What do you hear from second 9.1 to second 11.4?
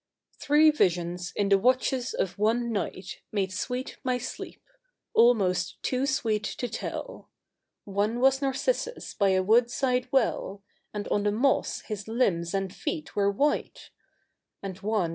by a woodside well. And on the